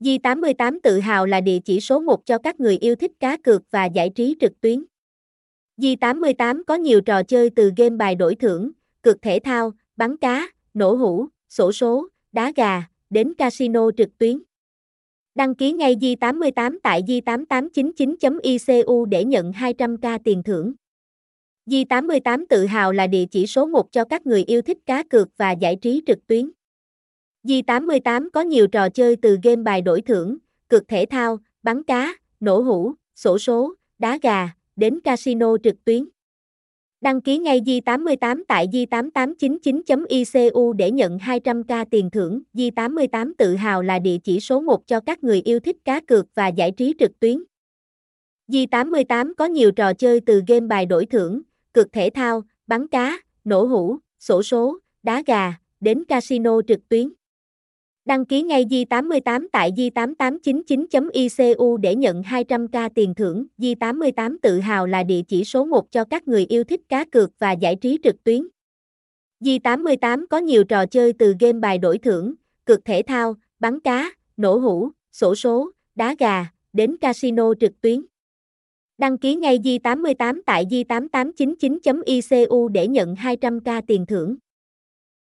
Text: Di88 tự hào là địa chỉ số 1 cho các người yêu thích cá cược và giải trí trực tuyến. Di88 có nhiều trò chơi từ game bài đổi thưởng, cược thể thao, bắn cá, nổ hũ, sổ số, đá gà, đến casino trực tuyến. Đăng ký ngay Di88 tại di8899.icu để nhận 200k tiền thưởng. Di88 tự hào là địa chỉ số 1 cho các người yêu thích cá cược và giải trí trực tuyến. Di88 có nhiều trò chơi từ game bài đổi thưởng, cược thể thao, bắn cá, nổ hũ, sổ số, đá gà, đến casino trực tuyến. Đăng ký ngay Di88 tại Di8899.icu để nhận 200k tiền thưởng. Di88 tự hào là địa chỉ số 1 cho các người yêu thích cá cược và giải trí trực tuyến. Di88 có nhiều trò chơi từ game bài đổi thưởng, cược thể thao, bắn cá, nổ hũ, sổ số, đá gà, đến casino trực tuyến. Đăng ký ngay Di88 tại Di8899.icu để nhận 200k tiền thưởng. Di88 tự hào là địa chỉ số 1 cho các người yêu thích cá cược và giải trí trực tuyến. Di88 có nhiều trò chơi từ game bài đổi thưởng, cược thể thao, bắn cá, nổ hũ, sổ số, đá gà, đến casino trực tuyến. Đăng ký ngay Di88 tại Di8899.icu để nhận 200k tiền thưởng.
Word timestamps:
Di88 0.00 0.78
tự 0.82 1.00
hào 1.00 1.26
là 1.26 1.40
địa 1.40 1.58
chỉ 1.64 1.80
số 1.80 2.00
1 2.00 2.26
cho 2.26 2.38
các 2.38 2.60
người 2.60 2.76
yêu 2.76 2.94
thích 2.94 3.12
cá 3.20 3.36
cược 3.36 3.62
và 3.70 3.84
giải 3.84 4.10
trí 4.14 4.36
trực 4.40 4.60
tuyến. 4.60 4.84
Di88 5.76 6.62
có 6.66 6.74
nhiều 6.74 7.00
trò 7.00 7.22
chơi 7.22 7.50
từ 7.50 7.72
game 7.76 7.96
bài 7.96 8.14
đổi 8.14 8.34
thưởng, 8.34 8.70
cược 9.02 9.22
thể 9.22 9.38
thao, 9.44 9.72
bắn 9.96 10.16
cá, 10.16 10.48
nổ 10.74 10.94
hũ, 10.94 11.26
sổ 11.48 11.72
số, 11.72 12.08
đá 12.32 12.52
gà, 12.56 12.82
đến 13.10 13.34
casino 13.34 13.90
trực 13.96 14.18
tuyến. 14.18 14.42
Đăng 15.34 15.54
ký 15.54 15.72
ngay 15.72 15.96
Di88 15.96 16.78
tại 16.82 17.02
di8899.icu 17.02 19.04
để 19.04 19.24
nhận 19.24 19.52
200k 19.52 20.18
tiền 20.24 20.42
thưởng. 20.42 20.72
Di88 21.66 22.44
tự 22.48 22.66
hào 22.66 22.92
là 22.92 23.06
địa 23.06 23.24
chỉ 23.30 23.46
số 23.46 23.66
1 23.66 23.92
cho 23.92 24.04
các 24.04 24.26
người 24.26 24.44
yêu 24.44 24.62
thích 24.62 24.78
cá 24.86 25.02
cược 25.02 25.28
và 25.36 25.52
giải 25.52 25.76
trí 25.76 26.02
trực 26.06 26.26
tuyến. 26.26 26.50
Di88 27.44 28.28
có 28.32 28.40
nhiều 28.40 28.66
trò 28.66 28.88
chơi 28.88 29.16
từ 29.16 29.38
game 29.42 29.62
bài 29.62 29.82
đổi 29.82 30.00
thưởng, 30.00 30.36
cược 30.68 30.88
thể 30.88 31.06
thao, 31.10 31.38
bắn 31.62 31.82
cá, 31.82 32.14
nổ 32.40 32.60
hũ, 32.60 32.92
sổ 33.16 33.38
số, 33.38 33.74
đá 33.98 34.18
gà, 34.22 34.48
đến 34.76 35.00
casino 35.00 35.56
trực 35.64 35.84
tuyến. 35.84 36.08
Đăng 37.00 37.20
ký 37.20 37.38
ngay 37.38 37.60
Di88 37.60 38.42
tại 38.48 38.68
Di8899.icu 38.72 40.72
để 40.72 40.90
nhận 40.90 41.18
200k 41.18 41.84
tiền 41.90 42.10
thưởng. 42.10 42.42
Di88 42.54 43.32
tự 43.38 43.54
hào 43.54 43.82
là 43.82 43.98
địa 43.98 44.18
chỉ 44.24 44.40
số 44.40 44.60
1 44.60 44.86
cho 44.86 45.00
các 45.00 45.24
người 45.24 45.42
yêu 45.44 45.60
thích 45.60 45.76
cá 45.84 46.00
cược 46.00 46.26
và 46.34 46.48
giải 46.48 46.70
trí 46.70 46.94
trực 46.98 47.20
tuyến. 47.20 47.42
Di88 48.48 49.34
có 49.34 49.44
nhiều 49.44 49.72
trò 49.72 49.94
chơi 49.94 50.20
từ 50.20 50.42
game 50.46 50.66
bài 50.66 50.86
đổi 50.86 51.06
thưởng, 51.06 51.42
cược 51.72 51.92
thể 51.92 52.10
thao, 52.14 52.42
bắn 52.66 52.88
cá, 52.88 53.18
nổ 53.44 53.64
hũ, 53.64 53.96
sổ 54.18 54.42
số, 54.42 54.78
đá 55.02 55.22
gà, 55.26 55.54
đến 55.80 56.04
casino 56.04 56.60
trực 56.68 56.88
tuyến. 56.88 57.12
Đăng 58.04 58.24
ký 58.24 58.42
ngay 58.42 58.64
Di88 58.64 59.46
tại 59.52 59.72
Di8899.icu 59.72 61.76
để 61.76 61.94
nhận 61.94 62.22
200k 62.22 62.90
tiền 62.94 63.14
thưởng. 63.14 63.46
Di88 63.58 64.36
tự 64.42 64.60
hào 64.60 64.86
là 64.86 65.02
địa 65.02 65.22
chỉ 65.28 65.44
số 65.44 65.64
1 65.64 65.92
cho 65.92 66.04
các 66.04 66.28
người 66.28 66.46
yêu 66.46 66.64
thích 66.64 66.80
cá 66.88 67.04
cược 67.04 67.30
và 67.38 67.52
giải 67.52 67.76
trí 67.76 67.98
trực 68.02 68.24
tuyến. 68.24 68.48
Di88 69.40 70.26
có 70.30 70.38
nhiều 70.38 70.64
trò 70.64 70.86
chơi 70.86 71.12
từ 71.12 71.34
game 71.40 71.58
bài 71.58 71.78
đổi 71.78 71.98
thưởng, 71.98 72.34
cược 72.64 72.84
thể 72.84 73.02
thao, 73.02 73.34
bắn 73.58 73.80
cá, 73.80 74.10
nổ 74.36 74.58
hũ, 74.58 74.90
sổ 75.12 75.34
số, 75.34 75.70
đá 75.94 76.14
gà, 76.18 76.46
đến 76.72 76.96
casino 76.96 77.54
trực 77.60 77.80
tuyến. 77.80 78.04
Đăng 78.98 79.18
ký 79.18 79.34
ngay 79.34 79.58
Di88 79.58 80.40
tại 80.46 80.64
Di8899.icu 80.70 82.68
để 82.68 82.88
nhận 82.88 83.14
200k 83.14 83.82
tiền 83.86 84.06
thưởng. 84.06 84.36